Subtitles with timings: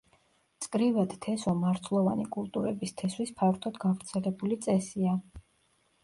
[0.59, 5.13] მწკრივად თესვა მარცვლოვანი კულტურების თესვის ფართოდ გავრცელებული წესია.